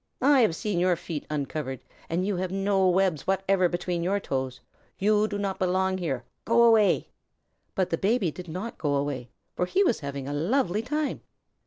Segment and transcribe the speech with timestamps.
[0.19, 4.59] I have seen your feet uncovered, and you have no webs whatever between your toes.
[4.97, 6.23] You do not belong here.
[6.43, 7.09] Go away!"
[7.75, 11.21] The Baby did not go away, for he was having a lovely time.